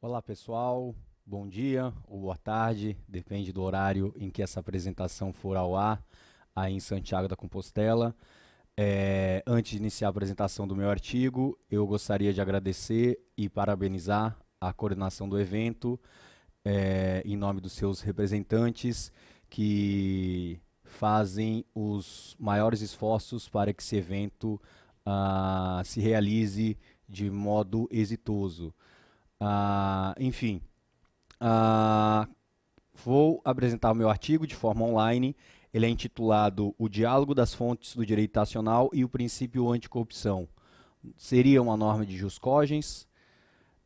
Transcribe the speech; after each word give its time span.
Olá 0.00 0.22
pessoal, 0.22 0.94
bom 1.26 1.48
dia 1.48 1.92
ou 2.06 2.20
boa 2.20 2.36
tarde, 2.36 2.96
depende 3.08 3.52
do 3.52 3.60
horário 3.62 4.14
em 4.16 4.30
que 4.30 4.40
essa 4.40 4.60
apresentação 4.60 5.32
for 5.32 5.56
ao 5.56 5.74
ar, 5.74 6.00
aí 6.54 6.72
em 6.72 6.78
Santiago 6.78 7.26
da 7.26 7.34
Compostela. 7.34 8.14
É, 8.76 9.42
antes 9.44 9.72
de 9.72 9.78
iniciar 9.78 10.06
a 10.06 10.10
apresentação 10.10 10.68
do 10.68 10.76
meu 10.76 10.88
artigo, 10.88 11.58
eu 11.68 11.84
gostaria 11.84 12.32
de 12.32 12.40
agradecer 12.40 13.18
e 13.36 13.48
parabenizar 13.48 14.38
a 14.60 14.72
coordenação 14.72 15.28
do 15.28 15.36
evento, 15.36 15.98
é, 16.64 17.20
em 17.24 17.36
nome 17.36 17.60
dos 17.60 17.72
seus 17.72 18.00
representantes, 18.00 19.10
que 19.50 20.60
fazem 20.84 21.64
os 21.74 22.36
maiores 22.38 22.82
esforços 22.82 23.48
para 23.48 23.72
que 23.72 23.82
esse 23.82 23.96
evento 23.96 24.60
uh, 25.04 25.84
se 25.84 26.00
realize 26.00 26.78
de 27.08 27.28
modo 27.28 27.88
exitoso. 27.90 28.72
Uh, 29.40 30.14
enfim, 30.18 30.60
uh, 31.40 32.28
vou 32.92 33.40
apresentar 33.44 33.92
o 33.92 33.94
meu 33.94 34.08
artigo 34.08 34.46
de 34.46 34.54
forma 34.54 34.84
online. 34.84 35.36
Ele 35.72 35.86
é 35.86 35.88
intitulado 35.88 36.74
O 36.78 36.88
Diálogo 36.88 37.34
das 37.34 37.54
Fontes 37.54 37.94
do 37.94 38.04
Direito 38.04 38.36
Nacional 38.36 38.90
e 38.92 39.04
o 39.04 39.08
Princípio 39.08 39.70
Anticorrupção. 39.70 40.48
Seria 41.16 41.62
uma 41.62 41.76
norma 41.76 42.04
de 42.04 42.16
Jus 42.16 42.38
Cogens. 42.38 43.06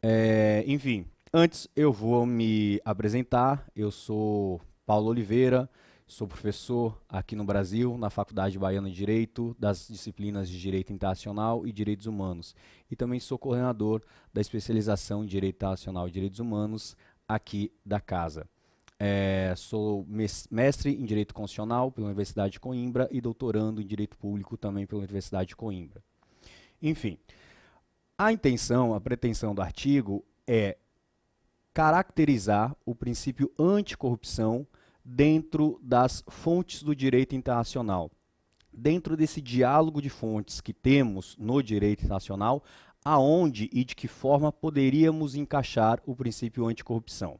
É, 0.00 0.64
enfim, 0.66 1.06
antes 1.32 1.68
eu 1.76 1.92
vou 1.92 2.24
me 2.24 2.80
apresentar. 2.84 3.66
Eu 3.74 3.90
sou 3.90 4.60
Paulo 4.86 5.08
Oliveira, 5.08 5.68
Sou 6.06 6.28
professor 6.28 7.00
aqui 7.08 7.34
no 7.34 7.44
Brasil, 7.44 7.96
na 7.96 8.10
Faculdade 8.10 8.58
Baiana 8.58 8.90
de 8.90 8.96
Direito, 8.96 9.56
das 9.58 9.88
disciplinas 9.88 10.48
de 10.48 10.60
Direito 10.60 10.92
Internacional 10.92 11.66
e 11.66 11.72
Direitos 11.72 12.06
Humanos. 12.06 12.54
E 12.90 12.96
também 12.96 13.18
sou 13.18 13.38
coordenador 13.38 14.02
da 14.32 14.40
especialização 14.40 15.24
em 15.24 15.26
Direito 15.26 15.56
Internacional 15.56 16.06
e 16.06 16.10
Direitos 16.10 16.38
Humanos 16.38 16.96
aqui 17.26 17.72
da 17.84 18.00
casa. 18.00 18.46
É, 18.98 19.54
sou 19.56 20.06
mestre 20.50 20.94
em 20.94 21.04
Direito 21.04 21.34
Constitucional 21.34 21.90
pela 21.90 22.06
Universidade 22.06 22.52
de 22.52 22.60
Coimbra 22.60 23.08
e 23.10 23.20
doutorando 23.20 23.80
em 23.80 23.86
Direito 23.86 24.16
Público 24.16 24.56
também 24.56 24.86
pela 24.86 25.00
Universidade 25.00 25.48
de 25.48 25.56
Coimbra. 25.56 26.02
Enfim, 26.80 27.18
a 28.16 28.32
intenção, 28.32 28.94
a 28.94 29.00
pretensão 29.00 29.54
do 29.54 29.62
artigo 29.62 30.24
é 30.46 30.76
caracterizar 31.72 32.76
o 32.84 32.94
princípio 32.94 33.50
anticorrupção 33.58 34.66
dentro 35.04 35.80
das 35.82 36.22
fontes 36.28 36.82
do 36.82 36.94
direito 36.94 37.34
internacional. 37.34 38.10
Dentro 38.72 39.16
desse 39.16 39.40
diálogo 39.40 40.00
de 40.00 40.08
fontes 40.08 40.60
que 40.60 40.72
temos 40.72 41.36
no 41.38 41.62
direito 41.62 42.04
internacional, 42.04 42.62
aonde 43.04 43.68
e 43.72 43.84
de 43.84 43.94
que 43.94 44.08
forma 44.08 44.52
poderíamos 44.52 45.34
encaixar 45.34 46.00
o 46.06 46.14
princípio 46.14 46.66
anticorrupção? 46.66 47.38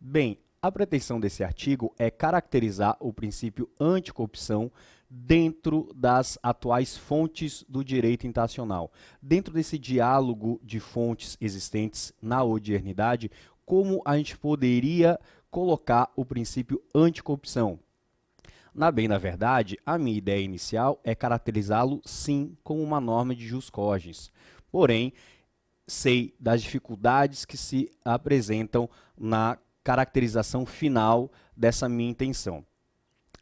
Bem, 0.00 0.38
a 0.60 0.72
pretensão 0.72 1.20
desse 1.20 1.44
artigo 1.44 1.94
é 1.98 2.10
caracterizar 2.10 2.96
o 2.98 3.12
princípio 3.12 3.68
anticorrupção 3.78 4.72
dentro 5.08 5.92
das 5.94 6.38
atuais 6.42 6.96
fontes 6.96 7.64
do 7.68 7.84
direito 7.84 8.26
internacional. 8.26 8.90
Dentro 9.22 9.54
desse 9.54 9.78
diálogo 9.78 10.60
de 10.64 10.80
fontes 10.80 11.36
existentes 11.40 12.12
na 12.20 12.44
modernidade, 12.44 13.30
como 13.64 14.02
a 14.04 14.16
gente 14.16 14.36
poderia 14.36 15.18
colocar 15.56 16.12
o 16.14 16.22
princípio 16.22 16.82
anticorrupção. 16.94 17.78
Na 18.74 18.90
bem 18.90 19.08
da 19.08 19.16
verdade, 19.16 19.78
a 19.86 19.96
minha 19.96 20.18
ideia 20.18 20.44
inicial 20.44 21.00
é 21.02 21.14
caracterizá-lo 21.14 22.02
sim 22.04 22.54
como 22.62 22.82
uma 22.82 23.00
norma 23.00 23.34
de 23.34 23.46
jus 23.46 23.70
cogens. 23.70 24.30
Porém, 24.70 25.14
sei 25.86 26.34
das 26.38 26.60
dificuldades 26.60 27.46
que 27.46 27.56
se 27.56 27.90
apresentam 28.04 28.86
na 29.16 29.56
caracterização 29.82 30.66
final 30.66 31.32
dessa 31.56 31.88
minha 31.88 32.10
intenção. 32.10 32.62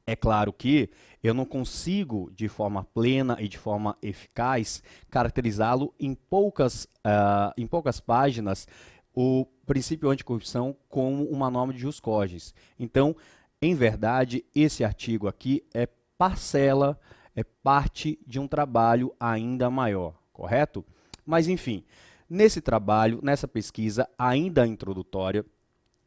É 0.07 0.15
claro 0.15 0.53
que 0.53 0.91
eu 1.21 1.35
não 1.35 1.45
consigo, 1.45 2.31
de 2.33 2.47
forma 2.47 2.85
plena 2.85 3.39
e 3.41 3.49
de 3.49 3.59
forma 3.59 3.99
eficaz, 4.01 4.85
caracterizá-lo 5.11 5.93
em 5.99 6.15
poucas, 6.15 6.85
uh, 6.85 7.53
em 7.57 7.67
poucas 7.67 7.99
páginas 7.99 8.69
o 9.15 9.47
princípio 9.65 10.11
anticorrupção 10.11 10.77
como 10.89 11.25
uma 11.25 11.51
norma 11.51 11.73
de 11.73 11.79
jus 11.79 12.01
cogens. 12.01 12.55
Então, 12.79 13.17
em 13.63 13.75
verdade, 13.75 14.45
esse 14.55 14.85
artigo 14.85 15.29
aqui 15.29 15.65
é 15.73 15.89
parcela, 16.19 16.99
é 17.35 17.43
parte 17.43 18.19
de 18.27 18.39
um 18.39 18.47
trabalho 18.47 19.15
ainda 19.19 19.71
maior, 19.71 20.15
correto? 20.33 20.85
Mas, 21.25 21.49
enfim, 21.49 21.85
nesse 22.29 22.61
trabalho, 22.61 23.21
nessa 23.23 23.49
pesquisa 23.49 24.09
ainda 24.19 24.67
introdutória, 24.67 25.45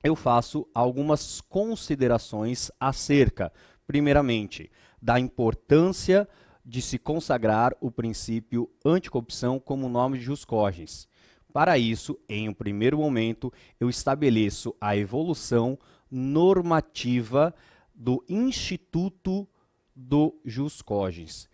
eu 0.03 0.15
faço 0.15 0.67
algumas 0.73 1.41
considerações 1.41 2.69
acerca, 2.79 3.51
primeiramente, 3.85 4.69
da 5.01 5.19
importância 5.19 6.27
de 6.63 6.81
se 6.81 6.99
consagrar 6.99 7.75
o 7.79 7.89
princípio 7.89 8.69
anticorrupção 8.85 9.59
como 9.59 9.89
nome 9.89 10.17
de 10.17 10.25
jus 10.25 10.43
cogens. 10.43 11.07
Para 11.51 11.77
isso, 11.77 12.17
em 12.27 12.49
um 12.49 12.53
primeiro 12.53 12.97
momento, 12.97 13.51
eu 13.79 13.89
estabeleço 13.89 14.75
a 14.79 14.95
evolução 14.95 15.77
normativa 16.09 17.53
do 17.93 18.23
Instituto 18.29 19.47
do 19.95 20.39
Jus 20.45 20.81
Cogens. 20.81 21.49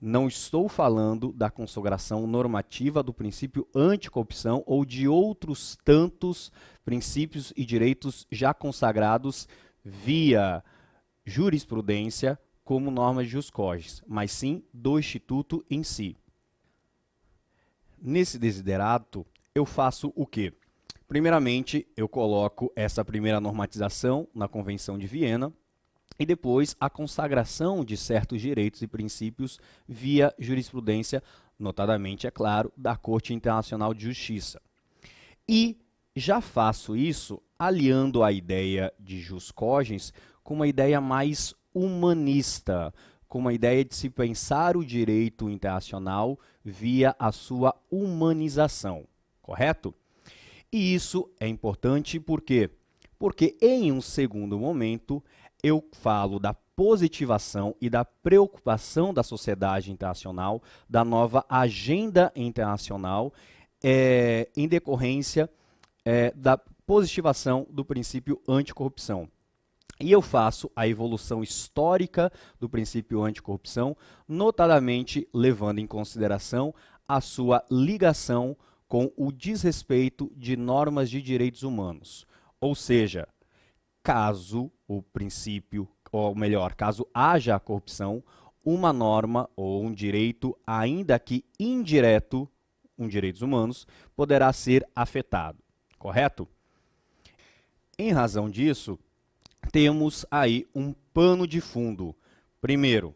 Não 0.00 0.28
estou 0.28 0.68
falando 0.68 1.32
da 1.32 1.50
consagração 1.50 2.24
normativa 2.24 3.02
do 3.02 3.12
princípio 3.12 3.66
anticorrupção 3.74 4.62
ou 4.64 4.84
de 4.84 5.08
outros 5.08 5.76
tantos 5.84 6.52
princípios 6.84 7.52
e 7.56 7.64
direitos 7.64 8.24
já 8.30 8.54
consagrados 8.54 9.48
via 9.84 10.62
jurisprudência 11.24 12.38
como 12.64 12.90
norma 12.90 13.24
de 13.24 13.30
jus 13.30 13.50
cogens, 13.50 14.02
mas 14.06 14.30
sim 14.30 14.62
do 14.72 14.98
instituto 14.98 15.64
em 15.68 15.82
si. 15.82 16.16
Nesse 18.00 18.38
desiderato, 18.38 19.26
eu 19.58 19.66
faço 19.66 20.12
o 20.14 20.24
quê? 20.24 20.52
Primeiramente, 21.08 21.86
eu 21.96 22.08
coloco 22.08 22.72
essa 22.76 23.04
primeira 23.04 23.40
normatização 23.40 24.28
na 24.34 24.46
Convenção 24.46 24.96
de 24.96 25.06
Viena 25.06 25.52
e 26.18 26.24
depois 26.24 26.76
a 26.80 26.88
consagração 26.88 27.84
de 27.84 27.96
certos 27.96 28.40
direitos 28.40 28.82
e 28.82 28.86
princípios 28.86 29.58
via 29.88 30.32
jurisprudência, 30.38 31.22
notadamente, 31.58 32.26
é 32.26 32.30
claro, 32.30 32.72
da 32.76 32.96
Corte 32.96 33.34
Internacional 33.34 33.92
de 33.92 34.04
Justiça. 34.04 34.60
E 35.48 35.76
já 36.14 36.40
faço 36.40 36.96
isso 36.96 37.42
aliando 37.58 38.22
a 38.22 38.30
ideia 38.30 38.92
de 38.98 39.20
jus 39.20 39.50
cogens 39.50 40.12
com 40.44 40.54
uma 40.54 40.68
ideia 40.68 41.00
mais 41.00 41.54
humanista, 41.74 42.94
com 43.26 43.38
uma 43.38 43.52
ideia 43.52 43.84
de 43.84 43.94
se 43.94 44.08
pensar 44.08 44.76
o 44.76 44.84
direito 44.84 45.48
internacional 45.48 46.38
via 46.64 47.16
a 47.18 47.32
sua 47.32 47.74
humanização 47.90 49.06
correto? 49.48 49.94
E 50.70 50.94
isso 50.94 51.30
é 51.40 51.48
importante 51.48 52.20
por 52.20 52.42
quê? 52.42 52.68
Porque 53.18 53.56
em 53.62 53.90
um 53.90 53.98
segundo 54.02 54.58
momento 54.58 55.24
eu 55.62 55.82
falo 55.90 56.38
da 56.38 56.52
positivação 56.52 57.74
e 57.80 57.88
da 57.88 58.04
preocupação 58.04 59.14
da 59.14 59.22
sociedade 59.22 59.90
internacional, 59.90 60.62
da 60.86 61.02
nova 61.02 61.46
agenda 61.48 62.30
internacional, 62.36 63.32
é, 63.82 64.50
em 64.54 64.68
decorrência 64.68 65.50
é, 66.04 66.30
da 66.32 66.58
positivação 66.86 67.66
do 67.70 67.86
princípio 67.86 68.42
anticorrupção. 68.46 69.30
E 69.98 70.12
eu 70.12 70.20
faço 70.20 70.70
a 70.76 70.86
evolução 70.86 71.42
histórica 71.42 72.30
do 72.60 72.68
princípio 72.68 73.22
anticorrupção, 73.22 73.96
notadamente 74.28 75.26
levando 75.32 75.78
em 75.78 75.86
consideração 75.86 76.74
a 77.08 77.22
sua 77.22 77.64
ligação 77.70 78.54
com 78.88 79.12
o 79.16 79.30
desrespeito 79.30 80.32
de 80.34 80.56
normas 80.56 81.10
de 81.10 81.20
direitos 81.20 81.62
humanos. 81.62 82.26
Ou 82.60 82.74
seja, 82.74 83.28
caso 84.02 84.72
o 84.88 85.02
princípio, 85.02 85.86
ou 86.10 86.34
melhor, 86.34 86.74
caso 86.74 87.06
haja 87.12 87.54
a 87.54 87.60
corrupção, 87.60 88.24
uma 88.64 88.92
norma 88.92 89.48
ou 89.54 89.84
um 89.84 89.92
direito, 89.92 90.58
ainda 90.66 91.18
que 91.18 91.44
indireto, 91.60 92.48
um 92.98 93.06
direitos 93.06 93.42
humanos, 93.42 93.86
poderá 94.16 94.52
ser 94.52 94.86
afetado. 94.96 95.62
Correto? 95.98 96.48
Em 97.98 98.12
razão 98.12 98.48
disso, 98.48 98.98
temos 99.70 100.24
aí 100.30 100.66
um 100.74 100.92
pano 101.12 101.46
de 101.46 101.60
fundo. 101.60 102.14
Primeiro, 102.60 103.14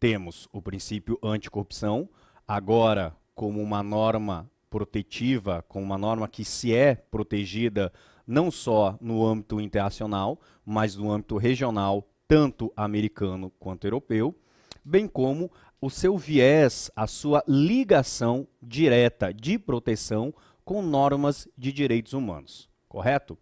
temos 0.00 0.48
o 0.52 0.60
princípio 0.60 1.18
anticorrupção, 1.22 2.08
agora 2.46 3.16
como 3.34 3.62
uma 3.62 3.82
norma 3.82 4.50
protetiva, 4.72 5.62
com 5.68 5.82
uma 5.82 5.98
norma 5.98 6.26
que 6.26 6.46
se 6.46 6.74
é 6.74 6.94
protegida 6.94 7.92
não 8.26 8.50
só 8.50 8.96
no 9.02 9.22
âmbito 9.26 9.60
internacional, 9.60 10.40
mas 10.64 10.96
no 10.96 11.12
âmbito 11.12 11.36
regional, 11.36 12.08
tanto 12.26 12.72
americano 12.74 13.52
quanto 13.60 13.86
europeu, 13.86 14.34
bem 14.82 15.06
como 15.06 15.52
o 15.78 15.90
seu 15.90 16.16
viés, 16.16 16.90
a 16.96 17.06
sua 17.06 17.44
ligação 17.46 18.48
direta 18.62 19.30
de 19.30 19.58
proteção 19.58 20.32
com 20.64 20.80
normas 20.80 21.46
de 21.58 21.70
direitos 21.70 22.14
humanos. 22.14 22.66
correto? 22.88 23.36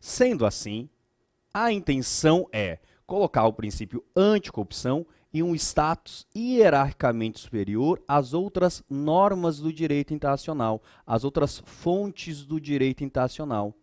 Sendo 0.00 0.46
assim, 0.46 0.88
a 1.52 1.70
intenção 1.70 2.48
é 2.50 2.78
colocar 3.06 3.46
o 3.46 3.52
princípio 3.52 4.04
anticorrupção 4.14 5.06
em 5.32 5.42
um 5.42 5.54
status 5.54 6.26
hierarquicamente 6.34 7.38
superior 7.38 8.02
às 8.08 8.32
outras 8.32 8.82
normas 8.88 9.58
do 9.60 9.72
direito 9.72 10.14
internacional, 10.14 10.82
às 11.06 11.24
outras 11.24 11.62
fontes 11.64 12.44
do 12.44 12.60
direito 12.60 13.04
internacional. 13.04 13.74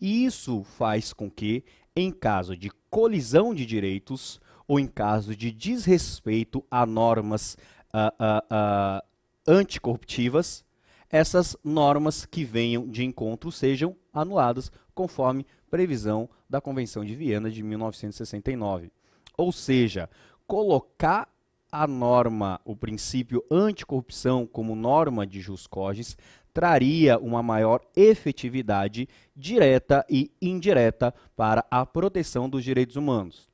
E 0.00 0.24
isso 0.24 0.64
faz 0.64 1.12
com 1.12 1.30
que, 1.30 1.64
em 1.96 2.10
caso 2.12 2.56
de 2.56 2.70
colisão 2.90 3.54
de 3.54 3.64
direitos 3.64 4.40
ou 4.66 4.78
em 4.78 4.86
caso 4.86 5.34
de 5.34 5.50
desrespeito 5.50 6.62
a 6.70 6.84
normas 6.84 7.56
uh, 7.94 8.12
uh, 8.22 9.00
uh, 9.00 9.50
anticorruptivas, 9.50 10.64
essas 11.10 11.56
normas 11.64 12.26
que 12.26 12.44
venham 12.44 12.86
de 12.86 13.02
encontro 13.02 13.50
sejam 13.50 13.96
anuladas, 14.12 14.70
conforme 14.94 15.46
previsão 15.70 16.28
da 16.48 16.60
Convenção 16.60 17.04
de 17.04 17.14
Viena 17.14 17.50
de 17.50 17.62
1969. 17.62 18.90
Ou 19.36 19.52
seja, 19.52 20.08
colocar 20.46 21.28
a 21.70 21.86
norma, 21.86 22.60
o 22.64 22.74
princípio 22.74 23.44
anticorrupção 23.50 24.46
como 24.46 24.74
norma 24.74 25.26
de 25.26 25.40
jus 25.40 25.66
cogens, 25.66 26.16
traria 26.52 27.18
uma 27.18 27.42
maior 27.42 27.80
efetividade 27.94 29.08
direta 29.36 30.04
e 30.08 30.30
indireta 30.40 31.14
para 31.36 31.64
a 31.70 31.84
proteção 31.84 32.48
dos 32.48 32.64
direitos 32.64 32.96
humanos. 32.96 33.48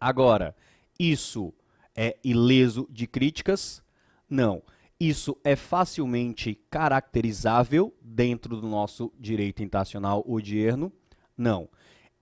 Agora, 0.00 0.54
isso 0.98 1.52
é 1.94 2.16
ileso 2.24 2.88
de 2.90 3.06
críticas? 3.06 3.82
Não. 4.30 4.62
Isso 4.98 5.36
é 5.42 5.56
facilmente 5.56 6.54
caracterizável 6.70 7.92
dentro 8.00 8.60
do 8.60 8.68
nosso 8.68 9.12
direito 9.18 9.62
internacional 9.62 10.24
odierno? 10.26 10.92
Não. 11.36 11.68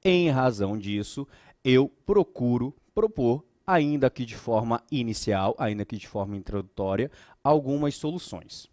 Em 0.05 0.31
razão 0.31 0.79
disso, 0.79 1.27
eu 1.65 1.89
procuro 2.07 2.75
propor, 2.95 3.45
ainda 3.67 4.11
que 4.11 4.25
de 4.25 4.37
forma 4.37 4.83
inicial, 4.91 5.55
ainda 5.59 5.85
que 5.85 5.97
de 5.97 6.09
forma 6.09 6.37
introdutória, 6.37 7.11
algumas 7.45 7.95
soluções. 7.95 8.69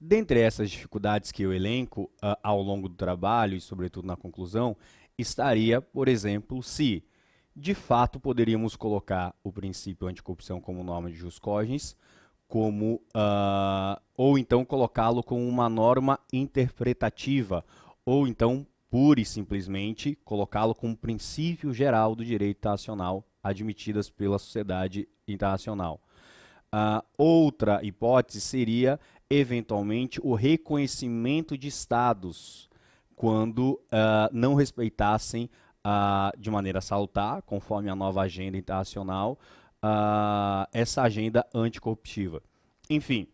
Dentre 0.00 0.40
essas 0.40 0.70
dificuldades 0.70 1.32
que 1.32 1.42
eu 1.42 1.52
elenco 1.52 2.02
uh, 2.22 2.36
ao 2.42 2.60
longo 2.60 2.88
do 2.88 2.94
trabalho 2.94 3.56
e, 3.56 3.60
sobretudo, 3.60 4.06
na 4.06 4.16
conclusão, 4.16 4.76
estaria, 5.18 5.80
por 5.80 6.06
exemplo, 6.06 6.62
se 6.62 7.02
de 7.54 7.72
fato 7.72 8.20
poderíamos 8.20 8.76
colocar 8.76 9.34
o 9.42 9.50
princípio 9.50 10.06
anticorrupção 10.06 10.60
como 10.60 10.84
norma 10.84 11.10
de 11.10 11.16
jus 11.16 11.38
cogens, 11.38 11.96
como 12.46 12.96
uh, 13.16 14.00
ou 14.16 14.38
então 14.38 14.64
colocá-lo 14.64 15.22
como 15.22 15.48
uma 15.48 15.68
norma 15.68 16.20
interpretativa, 16.30 17.64
ou 18.04 18.28
então 18.28 18.66
pura 18.96 19.20
e 19.20 19.26
simplesmente 19.26 20.18
colocá-lo 20.24 20.74
como 20.74 20.96
princípio 20.96 21.70
geral 21.70 22.16
do 22.16 22.24
direito 22.24 22.56
internacional 22.56 23.22
admitidas 23.42 24.08
pela 24.08 24.38
sociedade 24.38 25.06
internacional. 25.28 26.00
Uh, 26.74 27.04
outra 27.18 27.84
hipótese 27.84 28.40
seria, 28.40 28.98
eventualmente, 29.28 30.18
o 30.24 30.34
reconhecimento 30.34 31.58
de 31.58 31.68
estados 31.68 32.70
quando 33.14 33.72
uh, 33.72 34.32
não 34.32 34.54
respeitassem 34.54 35.50
uh, 35.84 36.40
de 36.40 36.50
maneira 36.50 36.80
salutar, 36.80 37.42
conforme 37.42 37.90
a 37.90 37.94
nova 37.94 38.22
agenda 38.22 38.56
internacional, 38.56 39.38
essa 40.72 41.02
agenda 41.02 41.46
anticorruptiva. 41.54 42.42
Enfim, 42.88 43.28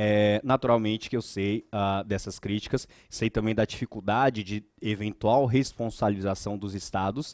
é, 0.00 0.40
naturalmente 0.44 1.10
que 1.10 1.16
eu 1.16 1.20
sei 1.20 1.66
uh, 1.74 2.04
dessas 2.04 2.38
críticas, 2.38 2.86
sei 3.10 3.28
também 3.28 3.52
da 3.52 3.64
dificuldade 3.64 4.44
de 4.44 4.64
eventual 4.80 5.44
responsabilização 5.44 6.56
dos 6.56 6.72
estados, 6.72 7.32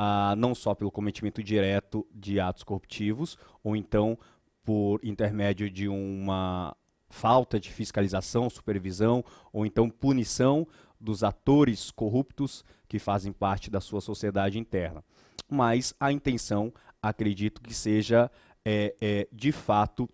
uh, 0.00 0.34
não 0.34 0.54
só 0.54 0.74
pelo 0.74 0.90
cometimento 0.90 1.42
direto 1.42 2.06
de 2.10 2.40
atos 2.40 2.62
corruptivos, 2.62 3.36
ou 3.62 3.76
então 3.76 4.18
por 4.64 4.98
intermédio 5.04 5.68
de 5.68 5.88
uma 5.88 6.74
falta 7.10 7.60
de 7.60 7.70
fiscalização, 7.70 8.48
supervisão, 8.48 9.22
ou 9.52 9.66
então 9.66 9.90
punição 9.90 10.66
dos 10.98 11.22
atores 11.22 11.90
corruptos 11.90 12.64
que 12.88 12.98
fazem 12.98 13.30
parte 13.30 13.70
da 13.70 13.78
sua 13.78 14.00
sociedade 14.00 14.58
interna. 14.58 15.04
Mas 15.50 15.92
a 16.00 16.10
intenção, 16.10 16.72
acredito 17.02 17.60
que 17.60 17.74
seja, 17.74 18.30
é, 18.64 18.96
é, 19.02 19.28
de 19.30 19.52
fato, 19.52 20.08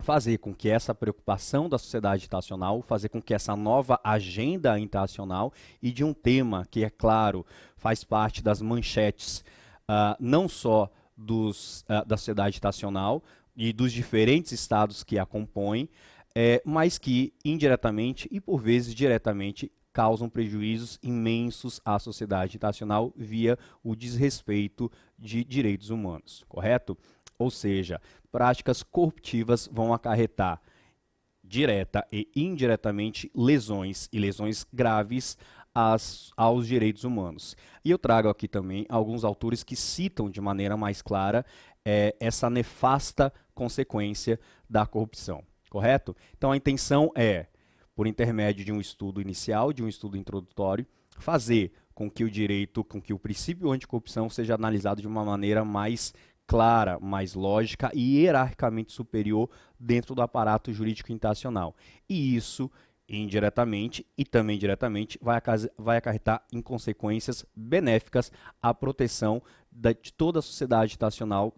fazer 0.00 0.38
com 0.38 0.54
que 0.54 0.68
essa 0.68 0.94
preocupação 0.94 1.68
da 1.68 1.78
sociedade 1.78 2.24
internacional, 2.24 2.82
fazer 2.82 3.08
com 3.08 3.22
que 3.22 3.32
essa 3.32 3.56
nova 3.56 3.98
agenda 4.04 4.78
internacional 4.78 5.52
e 5.82 5.90
de 5.90 6.04
um 6.04 6.12
tema 6.12 6.66
que, 6.70 6.84
é 6.84 6.90
claro, 6.90 7.46
faz 7.76 8.04
parte 8.04 8.42
das 8.42 8.60
manchetes 8.60 9.44
uh, 9.88 10.16
não 10.20 10.48
só 10.48 10.90
dos, 11.16 11.82
uh, 11.82 12.04
da 12.06 12.16
sociedade 12.16 12.58
internacional 12.58 13.22
e 13.56 13.72
dos 13.72 13.92
diferentes 13.92 14.52
estados 14.52 15.04
que 15.04 15.18
a 15.18 15.24
compõem, 15.24 15.88
é, 16.34 16.60
mas 16.64 16.98
que 16.98 17.32
indiretamente 17.44 18.28
e 18.30 18.40
por 18.40 18.58
vezes 18.60 18.94
diretamente 18.94 19.70
causam 19.92 20.28
prejuízos 20.28 20.98
imensos 21.00 21.80
à 21.84 22.00
sociedade 22.00 22.56
internacional 22.56 23.12
via 23.16 23.56
o 23.82 23.94
desrespeito 23.94 24.90
de 25.16 25.44
direitos 25.44 25.90
humanos, 25.90 26.44
correto? 26.48 26.98
Ou 27.38 27.48
seja, 27.48 28.00
práticas 28.34 28.82
corruptivas 28.82 29.68
vão 29.70 29.94
acarretar 29.94 30.60
direta 31.40 32.04
e 32.10 32.28
indiretamente 32.34 33.30
lesões 33.32 34.08
e 34.12 34.18
lesões 34.18 34.66
graves 34.72 35.38
às, 35.72 36.32
aos 36.36 36.66
direitos 36.66 37.04
humanos. 37.04 37.56
E 37.84 37.92
eu 37.92 37.96
trago 37.96 38.28
aqui 38.28 38.48
também 38.48 38.86
alguns 38.88 39.22
autores 39.22 39.62
que 39.62 39.76
citam 39.76 40.28
de 40.28 40.40
maneira 40.40 40.76
mais 40.76 41.00
clara 41.00 41.46
é, 41.84 42.16
essa 42.18 42.50
nefasta 42.50 43.32
consequência 43.54 44.40
da 44.68 44.84
corrupção, 44.84 45.44
correto? 45.70 46.16
Então 46.36 46.50
a 46.50 46.56
intenção 46.56 47.12
é, 47.14 47.46
por 47.94 48.04
intermédio 48.04 48.64
de 48.64 48.72
um 48.72 48.80
estudo 48.80 49.20
inicial, 49.20 49.72
de 49.72 49.80
um 49.80 49.88
estudo 49.88 50.16
introdutório, 50.16 50.84
fazer 51.20 51.72
com 51.94 52.10
que 52.10 52.24
o 52.24 52.30
direito, 52.30 52.82
com 52.82 53.00
que 53.00 53.14
o 53.14 53.18
princípio 53.18 53.70
anticorrupção 53.70 54.28
seja 54.28 54.56
analisado 54.56 55.00
de 55.00 55.06
uma 55.06 55.24
maneira 55.24 55.64
mais 55.64 56.12
clara, 56.46 56.98
mais 57.00 57.34
lógica 57.34 57.90
e 57.94 58.18
hierarquicamente 58.18 58.92
superior 58.92 59.50
dentro 59.78 60.14
do 60.14 60.22
aparato 60.22 60.72
jurídico 60.72 61.12
internacional. 61.12 61.74
E 62.08 62.36
isso, 62.36 62.70
indiretamente 63.08 64.06
e 64.16 64.24
também 64.24 64.58
diretamente, 64.58 65.18
vai, 65.20 65.40
vai 65.76 65.96
acarretar 65.96 66.44
em 66.52 66.60
consequências 66.60 67.44
benéficas 67.54 68.30
à 68.62 68.72
proteção 68.72 69.42
de 69.72 70.12
toda 70.12 70.38
a 70.38 70.42
sociedade 70.42 70.94
internacional 70.94 71.54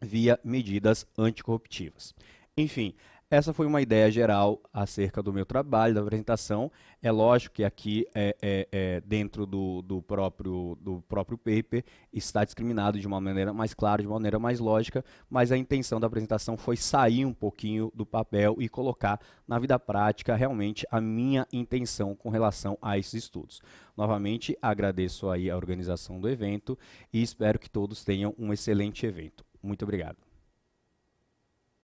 via 0.00 0.38
medidas 0.44 1.06
anticorruptivas. 1.16 2.14
Enfim, 2.56 2.94
essa 3.30 3.52
foi 3.52 3.66
uma 3.66 3.82
ideia 3.82 4.10
geral 4.10 4.58
acerca 4.72 5.22
do 5.22 5.32
meu 5.32 5.44
trabalho, 5.44 5.94
da 5.94 6.00
apresentação. 6.00 6.72
É 7.02 7.10
lógico 7.12 7.56
que 7.56 7.64
aqui, 7.64 8.06
é, 8.14 8.34
é, 8.40 8.68
é, 8.72 9.00
dentro 9.02 9.44
do, 9.44 9.82
do, 9.82 10.00
próprio, 10.00 10.78
do 10.80 11.02
próprio 11.02 11.36
paper, 11.36 11.84
está 12.10 12.42
discriminado 12.42 12.98
de 12.98 13.06
uma 13.06 13.20
maneira 13.20 13.52
mais 13.52 13.74
clara, 13.74 14.00
de 14.00 14.08
uma 14.08 14.14
maneira 14.14 14.38
mais 14.38 14.58
lógica, 14.60 15.04
mas 15.28 15.52
a 15.52 15.58
intenção 15.58 16.00
da 16.00 16.06
apresentação 16.06 16.56
foi 16.56 16.76
sair 16.76 17.26
um 17.26 17.34
pouquinho 17.34 17.92
do 17.94 18.06
papel 18.06 18.56
e 18.60 18.68
colocar 18.68 19.20
na 19.46 19.58
vida 19.58 19.78
prática 19.78 20.34
realmente 20.34 20.86
a 20.90 20.98
minha 20.98 21.46
intenção 21.52 22.14
com 22.14 22.30
relação 22.30 22.78
a 22.80 22.96
esses 22.96 23.24
estudos. 23.24 23.60
Novamente, 23.94 24.56
agradeço 24.62 25.28
aí 25.28 25.50
a 25.50 25.56
organização 25.56 26.18
do 26.18 26.30
evento 26.30 26.78
e 27.12 27.20
espero 27.20 27.58
que 27.58 27.68
todos 27.68 28.02
tenham 28.02 28.34
um 28.38 28.54
excelente 28.54 29.04
evento. 29.04 29.44
Muito 29.62 29.82
obrigado. 29.82 30.27